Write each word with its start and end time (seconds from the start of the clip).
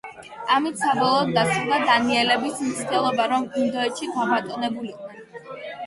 ამით 0.53 0.79
საბოლოოდ 0.83 1.33
დასრულდა 1.35 1.79
დანიელების 1.91 2.59
მცდელობა, 2.71 3.31
რომ 3.37 3.47
ინდოეთში 3.65 4.13
გაბატონებულიყვნენ. 4.21 5.67